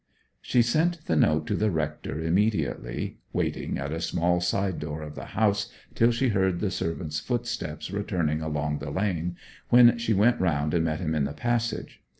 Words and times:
She 0.41 0.63
sent 0.63 1.05
the 1.05 1.15
note 1.15 1.45
to 1.45 1.53
the 1.55 1.69
rector 1.69 2.19
immediately, 2.19 3.19
waiting 3.33 3.77
at 3.77 3.91
a 3.91 4.01
small 4.01 4.39
side 4.41 4.79
door 4.79 5.03
of 5.03 5.13
the 5.13 5.25
house 5.37 5.71
till 5.93 6.09
she 6.11 6.29
heard 6.29 6.59
the 6.59 6.71
servant's 6.71 7.19
footsteps 7.19 7.91
returning 7.91 8.41
along 8.41 8.79
the 8.79 8.89
lane, 8.89 9.35
when 9.69 9.99
she 9.99 10.15
went 10.15 10.41
round 10.41 10.73
and 10.73 10.83
met 10.85 11.01
him 11.01 11.13
in 11.13 11.25
the 11.25 11.33
passage. 11.33 12.01